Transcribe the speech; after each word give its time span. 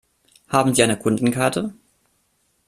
Haben 0.49 0.73
Sie 0.73 0.81
eine 0.81 0.97
Kundenkarte? 0.97 1.75